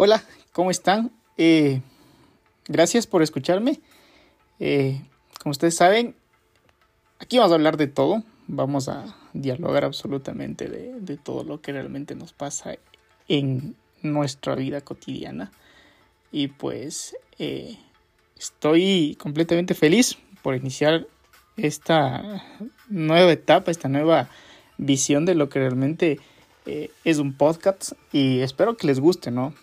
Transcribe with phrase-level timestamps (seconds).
[0.00, 0.22] Hola,
[0.52, 1.10] ¿cómo están?
[1.38, 1.82] Eh,
[2.68, 3.80] gracias por escucharme.
[4.60, 5.02] Eh,
[5.42, 6.14] como ustedes saben,
[7.18, 8.22] aquí vamos a hablar de todo.
[8.46, 12.76] Vamos a dialogar absolutamente de, todo lo que realmente nos pasa
[13.26, 15.50] en nuestra vida cotidiana.
[16.30, 17.76] Y pues eh,
[18.38, 21.08] estoy completamente feliz por iniciar
[21.56, 22.44] esta
[22.88, 24.28] nueva etapa, esta nueva
[24.76, 26.20] visión de lo que realmente
[26.66, 29.54] eh, es un podcast y espero que les guste, ¿no?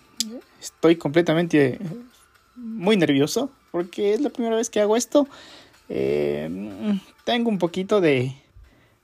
[0.62, 1.80] Estoy completamente
[2.55, 5.28] muy nervioso porque es la primera vez que hago esto.
[5.90, 6.50] Eh,
[7.24, 8.36] tengo un poquito de,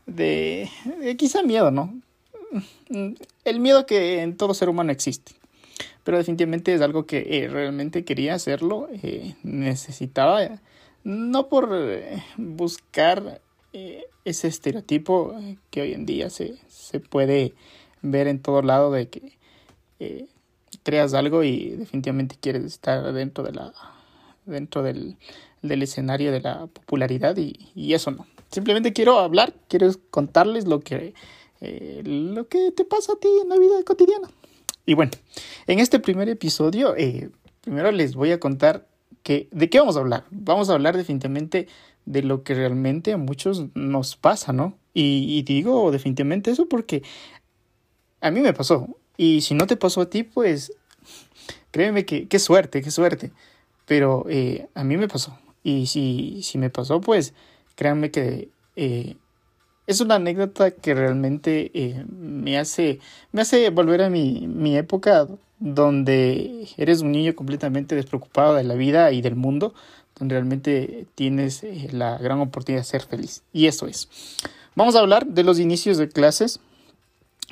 [0.06, 0.70] de,
[1.18, 1.94] quizá miedo, ¿no?
[3.46, 5.34] El miedo que en todo ser humano existe.
[6.04, 8.90] Pero definitivamente es algo que eh, realmente quería hacerlo.
[9.44, 10.60] necesitaba,
[11.04, 11.70] no por
[12.38, 13.42] buscar
[14.26, 15.36] ese estereotipo
[15.70, 17.54] que hoy en día se, se puede
[18.02, 19.38] ver en todo lado de que
[20.00, 20.26] eh,
[20.84, 23.74] creas algo y definitivamente quieres estar dentro de la
[24.46, 25.18] dentro del,
[25.62, 28.26] del escenario de la popularidad y, eso no.
[28.50, 31.14] Simplemente quiero hablar quiero contarles lo que
[31.62, 34.30] eh, lo que te pasa a ti en la vida cotidiana.
[34.86, 35.12] Y bueno
[35.68, 37.30] en este primer episodio eh,
[37.62, 38.88] primero les voy a contar
[39.24, 41.68] que de qué vamos a hablar vamos a hablar definitivamente
[42.06, 47.04] de lo que realmente a muchos nos pasa no y, y digo definitivamente eso porque
[48.22, 48.88] a mí me pasó.
[49.22, 50.74] Y si no te pasó a ti, pues
[51.70, 53.32] créeme que qué suerte, qué suerte.
[53.86, 55.38] Pero eh, a mí me pasó.
[55.64, 57.36] Y si, si me pasó, pues
[57.76, 59.18] créanme que eh,
[59.86, 62.98] es una anécdota que realmente eh, me, hace,
[63.32, 65.28] me hace volver a mi, mi época
[65.60, 69.76] donde eres un niño completamente despreocupado de la vida y del mundo,
[70.18, 73.44] donde realmente tienes la gran oportunidad de ser feliz.
[73.54, 74.10] Y eso es.
[74.74, 76.60] Vamos a hablar de los inicios de clases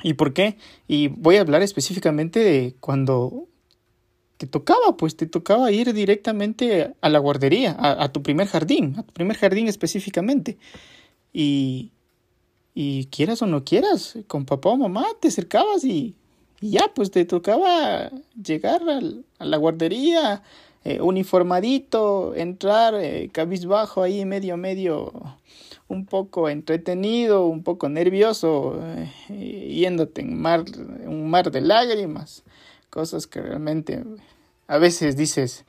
[0.02, 0.56] ¿Y por qué?
[0.88, 3.46] Y voy a hablar específicamente de cuando
[4.38, 9.02] te tocaba, pues te tocaba ir directamente a la guardería, a, tu primer jardín, a
[9.02, 10.56] tu primer jardín específicamente.
[11.32, 11.90] Y,
[12.74, 16.14] y quieras o no quieras, con papá o mamá te acercabas y,
[16.60, 18.10] ya, pues te tocaba
[18.42, 18.82] llegar
[19.38, 20.42] a la guardería,
[20.84, 25.12] eh, uniformadito, entrar eh, cabizbajo ahí medio, medio
[25.90, 28.80] un poco entretenido, un poco nervioso,
[29.28, 30.64] eh, yéndote en mar,
[31.04, 32.44] un mar de lágrimas,
[32.90, 34.04] cosas que realmente
[34.68, 35.64] a veces dices,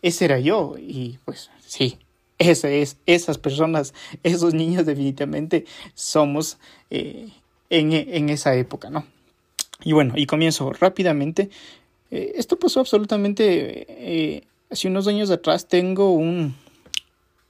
[0.00, 1.98] ese era yo, y pues sí,
[2.38, 5.64] ese es, esas personas, esos niños definitivamente
[5.94, 6.58] somos
[6.90, 7.28] eh,
[7.68, 9.04] en, esa época, ¿no?
[9.82, 11.50] Y bueno, y comienzo rápidamente.
[12.12, 15.66] Eh, esto pasó absolutamente hace unos años atrás.
[15.66, 16.54] Tengo un,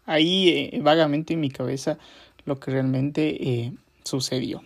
[0.09, 1.99] ahí eh, vagamente en mi cabeza
[2.45, 4.63] lo que realmente eh, sucedió.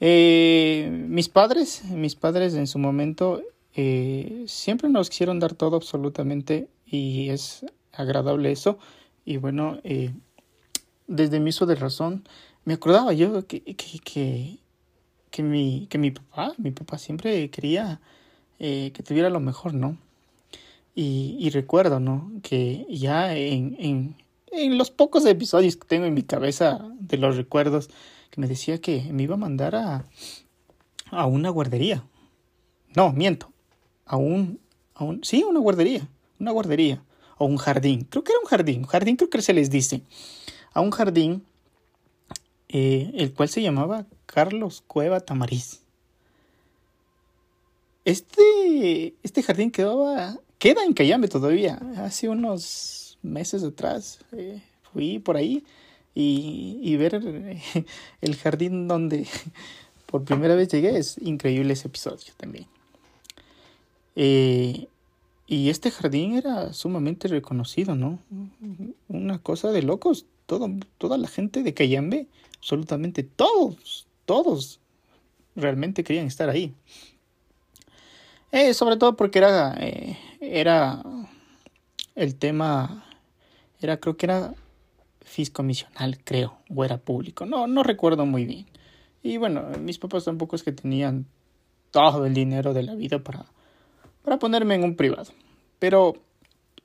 [0.00, 3.42] Eh, mis padres, mis padres en su momento
[4.46, 8.78] siempre nos quisieron dar todo absolutamente y es agradable eso.
[9.24, 9.78] Y bueno,
[11.06, 12.24] desde mi uso de razón,
[12.64, 13.74] me acordaba yo que, que,
[14.04, 14.58] que,
[15.30, 18.00] que, mi, que mi papá, mi papá siempre quería
[18.58, 19.96] que tuviera lo mejor, ¿no?
[20.94, 22.30] Y, recuerdo, ¿no?
[22.42, 24.16] Que ya en, en,
[24.50, 27.88] en, los pocos episodios que tengo en mi cabeza de los recuerdos,
[28.30, 30.06] que me decía que me iba a mandar a,
[31.10, 32.04] a una guardería.
[32.94, 33.50] No, miento.
[34.04, 34.60] A un,
[34.94, 36.06] a un, sí, una guardería.
[36.38, 37.02] Una guardería.
[37.38, 38.06] O un jardín.
[38.10, 38.80] Creo que era un jardín.
[38.80, 40.02] Un jardín creo que se les dice.
[40.74, 41.44] A un jardín,
[42.68, 45.82] eh, el cual se llamaba Carlos Cueva Tamariz.
[48.04, 51.80] Este, este jardín quedaba queda en Cayambe todavía.
[51.96, 54.62] Hace unos meses atrás eh,
[54.92, 55.64] fui por ahí
[56.14, 57.20] y, ver
[58.20, 59.26] el jardín donde
[60.06, 60.96] por primera vez llegué.
[60.96, 62.66] Es increíble ese episodio también.
[64.14, 64.86] Eh,
[65.48, 68.20] y este jardín era sumamente reconocido, ¿no?
[69.08, 70.26] Una cosa de locos.
[70.46, 72.28] Toda la gente de Cayambe,
[72.58, 74.78] absolutamente todos, todos
[75.56, 76.72] realmente querían estar ahí.
[78.52, 79.76] Eh, sobre todo porque era
[80.40, 81.02] era
[82.14, 83.04] el tema,
[83.80, 84.54] era creo que era
[85.20, 88.66] fiscomisional, creo, o era público, no, no recuerdo muy bien.
[89.22, 91.26] Y bueno, mis papás tampoco es que tenían
[91.90, 93.46] todo el dinero de la vida para,
[94.22, 95.32] para ponerme en un privado.
[95.78, 96.14] Pero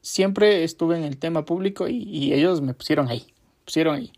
[0.02, 3.26] siempre estuve en el tema público y, ellos me pusieron ahí,
[3.66, 4.12] pusieron ahí.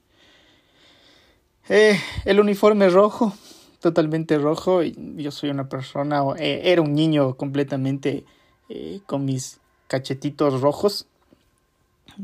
[1.70, 3.34] Eh, el uniforme rojo,
[3.80, 8.26] totalmente rojo, y yo soy una persona, eh, era un niño completamente
[8.70, 11.08] eh, con mis cachetitos rojos.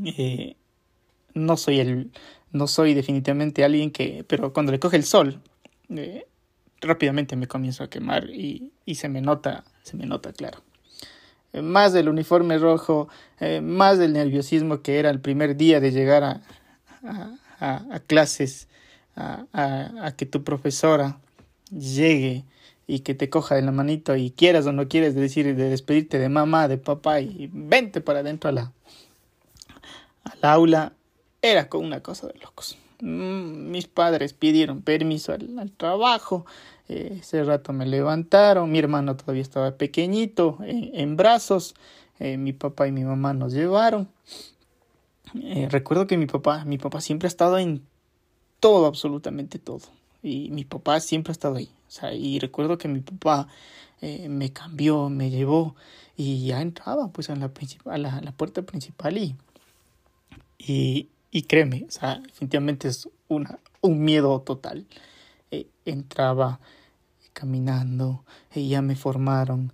[0.04, 0.56] Eh,
[1.34, 2.10] no soy el,
[2.52, 5.40] no soy definitivamente alguien que, pero cuando le coge el sol,
[5.88, 6.26] eh,
[6.80, 10.62] rápidamente me comienzo a quemar y, y se me nota, se me nota claro.
[11.52, 13.08] Más del uniforme rojo,
[13.62, 16.42] más del nerviosismo que era el primer día de llegar a,
[17.60, 18.68] a, a clases,
[19.14, 21.18] a, a, que tu profesora
[21.70, 22.44] llegue
[22.86, 26.18] y que te coja de la manito y quieras o no quieres decir de despedirte
[26.18, 28.72] de mamá, de papá y vente para adentro a la
[30.24, 30.92] al aula
[31.42, 32.76] era con una cosa de locos.
[33.00, 36.46] Mm, mis padres pidieron permiso al, trabajo,
[36.88, 41.74] eh, ese rato me levantaron, mi hermano todavía estaba pequeñito, en brazos,
[42.18, 44.08] eh, mi papá y mi mamá nos llevaron.
[45.34, 47.82] Eh, recuerdo que mi papá, mi papá siempre ha estado en
[48.60, 49.82] todo, absolutamente todo.
[50.22, 51.70] Y mi papá siempre ha estado ahí.
[51.88, 53.48] O sea, y recuerdo que mi papá
[54.28, 55.74] me cambió, me llevó
[56.16, 57.50] y ya entraba pues en la,
[57.86, 59.36] a la, la puerta principal y,
[60.58, 64.86] y, y créeme, o sea, definitivamente es una, un miedo total.
[65.50, 66.60] Eh, entraba
[67.32, 68.24] caminando,
[68.54, 69.72] y ya me formaron,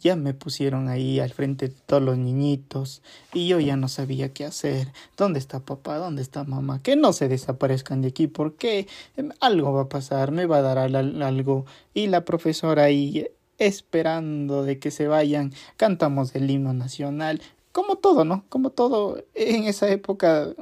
[0.00, 3.02] ya me pusieron ahí al frente de todos los niñitos
[3.32, 4.88] y yo ya no sabía qué hacer.
[5.16, 5.98] ¿Dónde está papá?
[5.98, 6.82] ¿Dónde está mamá?
[6.82, 10.62] Que no se desaparezcan de aquí porque em, algo va a pasar, me va a
[10.62, 11.66] dar algo.
[11.94, 13.28] Y la profesora ahí
[13.58, 17.40] esperando de que se vayan, cantamos el himno nacional,
[17.72, 18.44] como todo, ¿no?
[18.48, 20.54] Como todo en esa época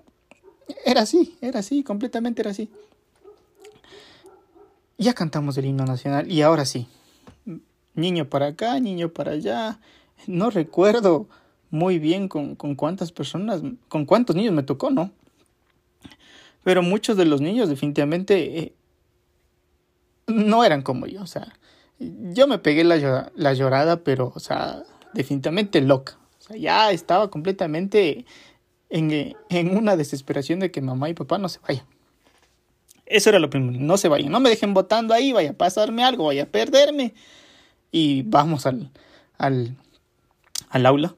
[0.85, 2.71] era así, era así, completamente era así.
[4.99, 6.89] Ya cantamos el himno nacional y ahora sí.
[7.96, 9.81] Niño para acá, niño para allá.
[10.26, 11.28] No recuerdo
[11.70, 15.10] muy bien con, con cuántas personas, con cuántos niños me tocó, ¿no?
[16.62, 18.75] Pero muchos de los niños definitivamente eh,
[20.26, 21.52] no eran como yo, o sea,
[21.98, 24.82] yo me pegué la, la llorada, pero, o sea,
[25.14, 26.19] definitivamente loca.
[26.38, 28.26] O sea, ya estaba completamente
[28.90, 31.87] en, en una desesperación de que mamá y papá no se vayan.
[33.06, 36.04] Eso era lo primero, no se vayan, no me dejen votando ahí, vaya a pasarme
[36.04, 37.14] algo, vaya a perderme.
[37.93, 38.91] Y vamos al,
[39.38, 39.77] al,
[40.71, 41.15] al aula.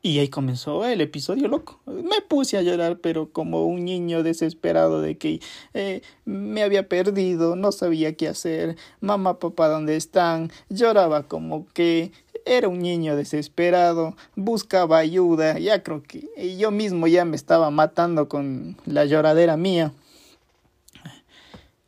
[0.00, 1.80] Y ahí comenzó el episodio loco.
[1.86, 5.40] Me puse a llorar, pero como un niño desesperado de que
[5.74, 8.76] eh, me había perdido, no sabía qué hacer.
[9.00, 10.52] Mamá, papá, ¿dónde están?
[10.68, 12.12] Lloraba como que
[12.46, 18.28] era un niño desesperado, buscaba ayuda, ya creo que yo mismo ya me estaba matando
[18.28, 19.92] con la lloradera mía.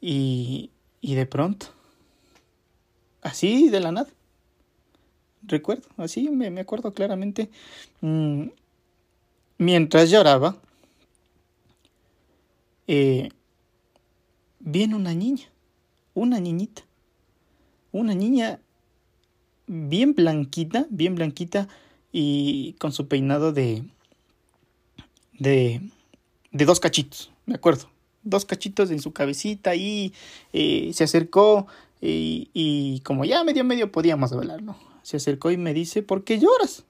[0.01, 0.71] Y,
[1.01, 1.67] y de pronto,
[3.23, 4.11] así de la nada,
[5.43, 7.51] recuerdo, así me, me acuerdo claramente,
[8.01, 8.45] mm,
[9.59, 10.57] mientras lloraba,
[12.87, 13.31] eh,
[14.59, 15.47] viene una niña,
[16.15, 16.83] una niñita,
[17.93, 18.61] una niña
[19.67, 21.69] bien blanquita, bien blanquita
[22.13, 23.85] y con su peinado de,
[25.39, 25.81] de,
[26.51, 27.89] de dos cachitos, me acuerdo,
[28.23, 30.13] dos cachitos en su cabecita y
[30.53, 31.67] eh, se acercó
[32.01, 34.77] y, y, como ya medio medio podíamos hablar, ¿no?
[35.03, 36.85] Se acercó y me dice, ¿por qué lloras?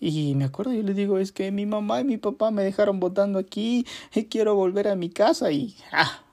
[0.00, 3.00] Y me acuerdo, yo le digo, es que mi mamá y mi papá me dejaron
[3.00, 5.76] votando aquí, y quiero volver a mi casa y...
[5.92, 6.24] Ah,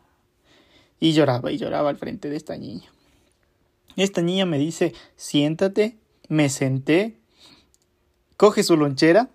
[1.00, 2.92] y lloraba y lloraba al frente de esta niña.
[3.98, 5.98] Esta niña me dice, siéntate,
[6.30, 7.18] me senté,
[8.38, 9.30] coge su lonchera,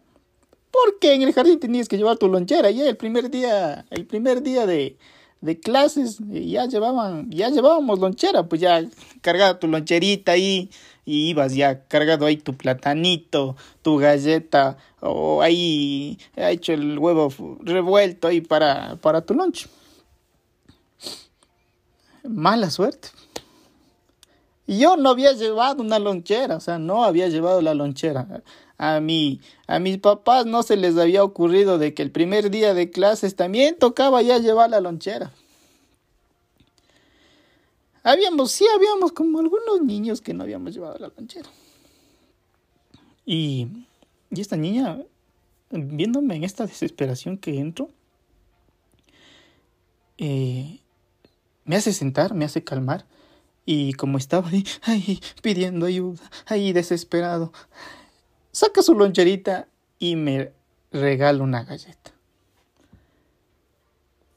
[0.71, 4.43] porque en el jardín tenías que llevar tu lonchera, ya el primer día, el primer
[4.43, 4.97] día de,
[5.41, 8.85] de clases, ya llevaban, ya llevábamos lonchera, pues ya
[9.21, 10.71] cargaba tu loncherita ahí,
[11.05, 17.33] y ibas ya cargado ahí tu platanito, tu galleta, o ahí ha hecho el huevo
[17.61, 19.69] revuelto ahí para, para tu lonche.
[22.25, 23.09] Mala suerte.
[24.67, 28.43] Yo no había llevado una lonchera, o sea, no había llevado la lonchera.
[28.79, 32.75] A mí, a mis papás no se les había ocurrido de que el primer día
[32.75, 35.33] de clases también tocaba ya llevar la lonchera.
[38.03, 41.49] Habíamos, sí, habíamos como algunos niños que no habíamos llevado la lonchera.
[43.25, 43.69] Y,
[44.31, 45.01] y esta niña,
[45.71, 47.91] viéndome en esta desesperación que entro,
[50.19, 50.81] eh,
[51.65, 53.05] me hace sentar, me hace calmar
[53.67, 57.53] y como estaba ahí, ahí pidiendo ayuda, ahí desesperado,
[58.57, 60.51] saca su loncherita y me
[60.91, 62.13] regala una galleta.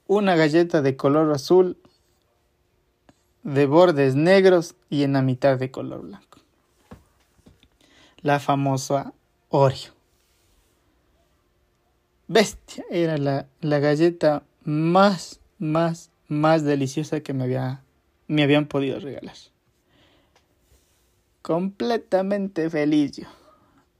[0.08, 1.78] Una galleta de color azul,
[3.44, 6.40] de bordes negros y en la mitad de color blanco.
[8.22, 9.14] La famosa
[9.48, 9.94] Oreo.
[12.28, 17.84] Bestia, era la, la galleta más, más, más deliciosa que me había
[18.28, 19.38] me habían podido regalar.
[21.42, 23.39] Completamente feliz yo.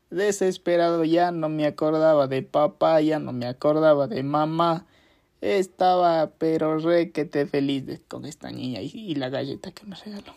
[0.10, 4.86] Desesperado ya no me acordaba de papá, ya no me acordaba de mamá.
[5.42, 10.34] estaba pero re que te feliz con esta niña y, la galleta que me regaló.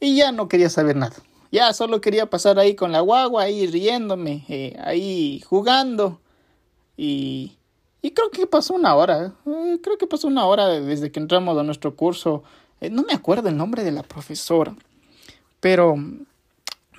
[0.00, 1.16] Y ya no quería saber nada.
[1.50, 6.20] Ya solo quería pasar ahí con la guagua, ahí riéndome, eh, ahí jugando.
[6.96, 7.56] Y,
[8.00, 9.32] y creo que pasó una hora.
[9.46, 12.42] Eh, creo que pasó una hora desde que entramos a nuestro curso.
[12.80, 14.74] Eh, no me acuerdo el nombre de la profesora.
[15.60, 15.94] Pero,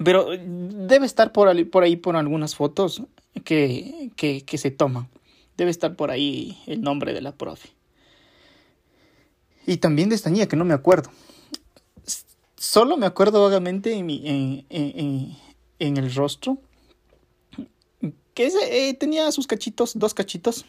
[0.01, 3.03] pero debe estar por ahí por, ahí, por algunas fotos
[3.43, 5.07] que, que, se toman.
[5.57, 7.69] Debe estar por ahí el nombre de la profe.
[9.65, 11.11] Y también de esta niña que no me acuerdo.
[12.55, 14.65] Solo me acuerdo vagamente en
[15.79, 16.57] el rostro.
[18.33, 20.65] Que eh, tenía sus cachitos, dos cachitos.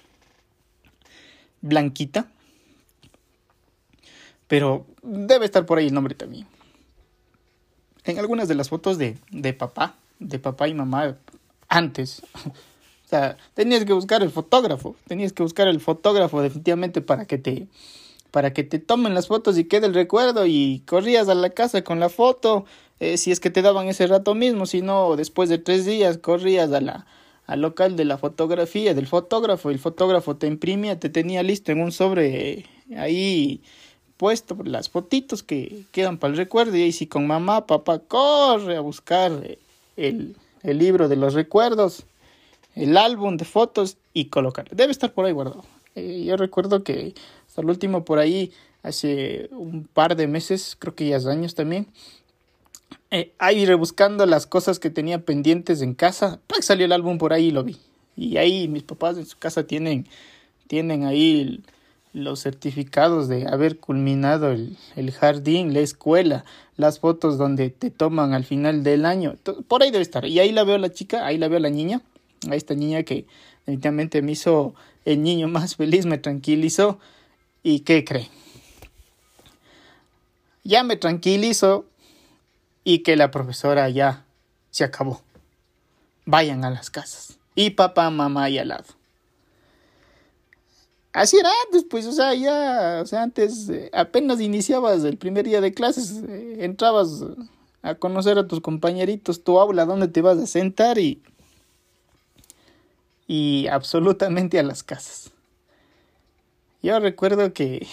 [1.63, 2.31] Blanquita.
[4.47, 6.47] Pero debe estar por ahí el nombre también.
[8.05, 11.17] En algunas de las fotos de, de papá, de papá y mamá,
[11.69, 17.25] antes, o sea, tenías que buscar el fotógrafo, tenías que buscar el fotógrafo definitivamente para
[17.27, 17.67] que te
[18.31, 21.85] para que te tomen las fotos y quede el recuerdo y corrías a la casa
[21.85, 22.65] con la foto,
[22.99, 26.19] eh, si es que te daban ese rato mismo, si no, después de tres días
[26.19, 27.07] corrías a la,
[27.47, 31.81] al local de la fotografía, del fotógrafo, el fotógrafo te imprimía, te tenía listo en
[31.81, 33.63] un sobre ahí
[34.17, 38.77] puesto las fotitos que quedan para el recuerdo, y ahí si con mamá, papá, corre
[38.77, 39.33] a buscar
[39.97, 42.07] el, el libro de los recuerdos
[42.75, 44.73] el álbum de fotos y colocarlo.
[44.75, 45.65] Debe estar por ahí guardado.
[45.95, 47.15] Eh, yo recuerdo que
[47.47, 48.53] hasta el último por ahí,
[48.83, 51.87] hace un par de meses, creo que ya hace años también,
[53.11, 57.47] eh, ahí rebuscando las cosas que tenía pendientes en casa, salió el álbum por ahí
[57.47, 57.77] y lo vi.
[58.17, 60.07] Y ahí mis papás en su casa tienen,
[60.67, 61.63] tienen ahí
[62.15, 66.45] los certificados de haber culminado el, el, jardín, la escuela,
[66.77, 69.35] las fotos donde te toman al final del año.
[69.69, 70.25] Por ahí debe estar.
[70.25, 72.01] Y ahí la veo la chica, ahí la veo la niña
[72.51, 73.27] a esta niña que
[73.67, 76.99] definitivamente me hizo el niño más feliz, me tranquilizó.
[77.63, 78.31] ¿Y qué cree?
[80.63, 81.87] Ya me tranquilizó
[82.85, 84.25] y que la profesora ya
[84.71, 85.23] se acabó.
[86.27, 87.39] Vayan a las casas.
[87.55, 88.85] Y papá, mamá ahí al lado.
[91.15, 95.47] Así era antes, pues, o sea, ya, o sea, antes eh, apenas iniciabas el primer
[95.47, 97.25] día de clases, eh, entrabas
[97.83, 101.23] a conocer a tus compañeritos, tu aula, dónde te vas a sentar y
[103.27, 105.31] y absolutamente a las casas.
[106.83, 107.87] Yo recuerdo que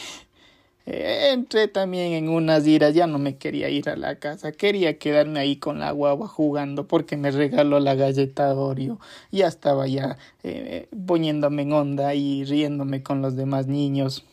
[0.85, 5.39] entré también en unas iras, ya no me quería ir a la casa, quería quedarme
[5.39, 8.99] ahí con la guagua jugando porque me regaló la galleta Oreo.
[9.31, 14.25] Ya estaba ya eh, poniéndome en onda y riéndome con los demás niños.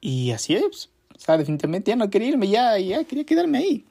[0.00, 3.84] Y así es, o sea, definitivamente ya no quería irme, ya, ya quería quedarme ahí.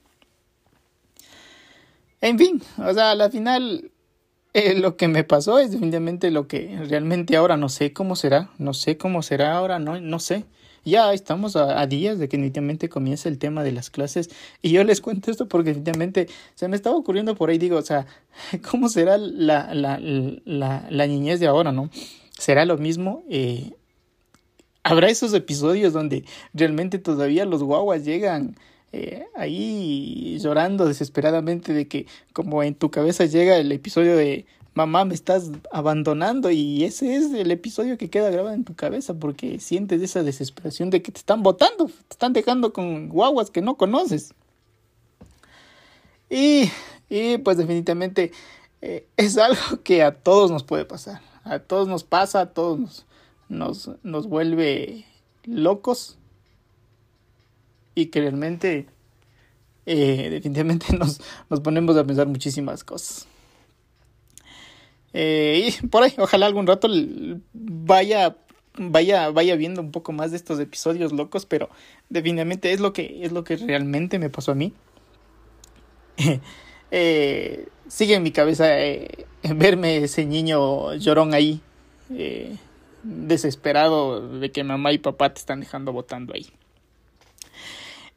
[2.21, 3.91] En fin, o sea, a la final
[4.53, 8.49] eh, lo que me pasó es definitivamente lo que realmente ahora no sé cómo será,
[8.57, 10.45] no sé cómo será ahora, no, no sé.
[10.87, 14.29] Ya estamos a, días de que definitivamente comience el tema de las clases
[14.61, 17.81] y yo les cuento esto porque definitivamente se me estaba ocurriendo por ahí, digo, o
[17.81, 18.07] sea,
[18.71, 21.89] ¿cómo será la, la, la, la niñez de ahora, no?
[22.37, 23.25] ¿Será lo mismo?
[23.29, 23.73] Eh,
[24.81, 28.55] ¿Habrá esos episodios donde realmente todavía los guaguas llegan
[28.93, 34.45] eh, ahí llorando desesperadamente de que como en tu cabeza llega el episodio de
[34.77, 39.15] mamá me estás abandonando y ese es el episodio que queda grabado en tu cabeza
[39.15, 43.61] porque sientes esa desesperación de que te están botando, te están dejando con guaguas que
[43.61, 44.35] no conoces.
[46.29, 46.69] Y,
[47.09, 48.31] y pues definitivamente
[48.81, 52.77] eh, es algo que a todos nos puede pasar, a todos nos pasa, a todos
[52.79, 53.05] nos,
[53.49, 55.05] nos, nos vuelve
[55.43, 56.19] locos
[57.95, 58.85] y que realmente
[59.87, 61.19] eh, definitivamente nos,
[61.49, 63.27] nos, ponemos a pensar muchísimas cosas.
[65.13, 66.87] Eh, y por ahí, ojalá algún rato
[67.53, 68.37] vaya,
[68.77, 71.69] vaya, vaya viendo un poco más de estos episodios locos, pero
[72.09, 74.73] definitivamente es lo que, es lo que realmente me pasó a mí.
[76.91, 81.61] eh, sigue en mi cabeza eh, verme ese niño llorón ahí,
[83.03, 86.47] desesperado de que mamá y papá te están dejando votando ahí.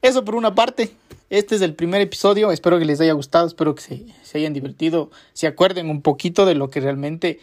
[0.02, 0.92] Eso por una parte.
[1.28, 2.50] Este es el primer episodio.
[2.50, 3.46] Espero que les haya gustado.
[3.46, 5.10] Espero que se, se, hayan divertido.
[5.32, 7.38] Se acuerden un poquito de lo que realmente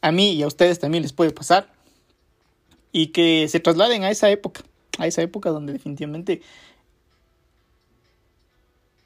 [0.00, 1.72] a mí y a ustedes también les puede pasar.
[2.92, 4.62] Y que se trasladen a esa época.
[4.98, 6.42] A esa época donde definitivamente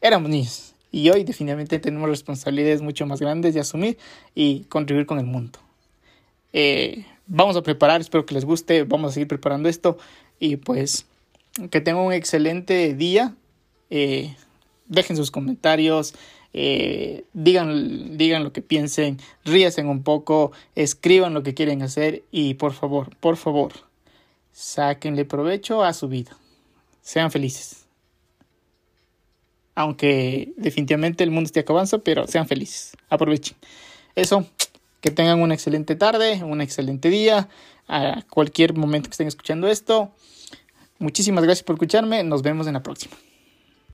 [0.00, 0.74] éramos niños.
[0.90, 3.98] Y hoy definitivamente tenemos responsabilidades mucho más grandes de asumir
[4.34, 5.58] y contribuir con el mundo.
[6.54, 8.84] Eh, vamos a preparar, espero que les guste.
[8.84, 9.98] Vamos a seguir preparando esto.
[10.40, 11.06] Y pues
[11.70, 13.34] que tengan un excelente día.
[13.90, 14.34] Eh,
[14.86, 16.14] dejen sus comentarios.
[16.52, 22.54] eh, digan, digan lo que piensen, ríasen un poco, escriban lo que quieren hacer y
[22.54, 23.72] por favor, por favor,
[24.52, 26.36] sáquenle provecho a su vida.
[27.02, 27.86] Sean felices.
[29.74, 32.96] Aunque definitivamente el mundo esté acabando, pero sean felices.
[33.08, 33.56] Aprovechen.
[34.16, 34.44] Eso,
[35.00, 37.48] que tengan una excelente tarde, un excelente día,
[37.86, 40.10] a cualquier momento que estén escuchando esto.
[40.98, 42.22] Muchísimas gracias por escucharme.
[42.24, 43.14] Nos vemos en la próxima.